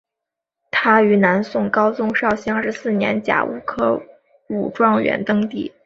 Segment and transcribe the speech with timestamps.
[0.71, 4.01] 他于南宋高宗绍兴二十四年甲戌科
[4.47, 5.71] 武状元登第。